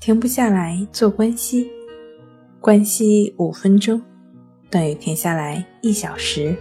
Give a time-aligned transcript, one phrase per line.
[0.00, 1.68] 停不下来做关系，
[2.60, 4.00] 关系五分钟
[4.70, 6.56] 等于停下来一小时。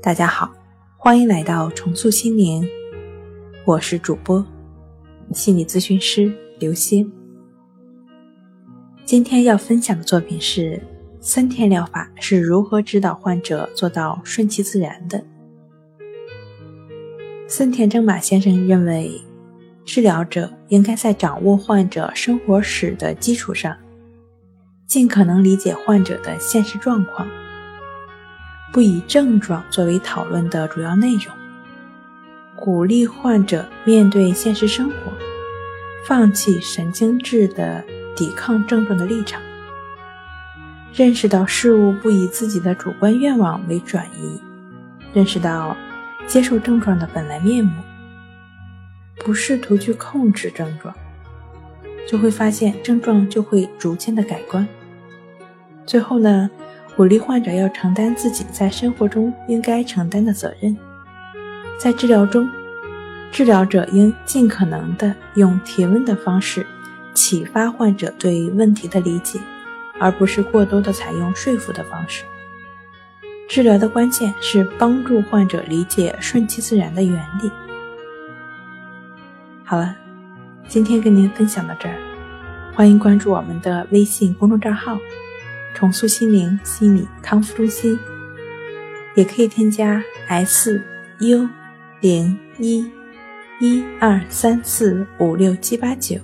[0.00, 0.52] 大家好，
[0.96, 2.64] 欢迎来到重塑心灵，
[3.64, 4.44] 我是主播
[5.32, 7.12] 心理咨询师刘星。
[9.04, 10.80] 今天要分享的作品是
[11.20, 15.24] 森田疗法是如何指导患者做到顺其自然的。
[17.48, 19.20] 森田正马先生认为。
[19.84, 23.76] 治疗者应该在掌握患者生活史的基础上，
[24.86, 27.28] 尽可能理解患者的现实状况，
[28.72, 31.34] 不以症状作为讨论的主要内容，
[32.56, 35.12] 鼓励患者面对现实生活，
[36.06, 39.42] 放弃神经质的抵抗症状的立场，
[40.94, 44.40] 认识到事物不以自己的主观愿望为转移，
[45.12, 45.76] 认识到
[46.26, 47.72] 接受症状的本来面目。
[49.24, 50.94] 不试图去控制症状，
[52.06, 54.66] 就会发现症状就会逐渐的改观。
[55.86, 56.50] 最后呢，
[56.96, 60.76] 鼓励患者要承担自己在生活中应该承担的责任。
[61.78, 62.48] 在治疗中，
[63.30, 66.66] 治疗者应尽可能的用提问的方式
[67.14, 69.40] 启发患者对问题的理解，
[69.98, 72.24] 而不是过多的采用说服的方式。
[73.48, 77.50] 治疗的关键是帮助患者理解顺其自然的原理。
[79.72, 79.96] 好了，
[80.68, 81.96] 今天跟您分享到这儿，
[82.74, 84.98] 欢迎关注我们的微信公众账号
[85.74, 87.98] “重塑心灵心理康复中心”，
[89.16, 90.78] 也可以添加 S
[91.20, 91.48] U
[92.02, 92.84] 零一
[93.60, 96.16] 一二三四五六七八九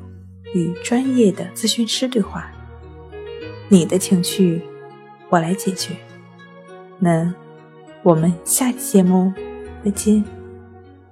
[0.53, 2.51] 与专业的咨询师对话。
[3.71, 4.61] 你的情绪，
[5.31, 5.97] 我来解决。
[6.99, 7.33] 那
[8.03, 9.33] 我们下期节目
[9.83, 10.38] 再见。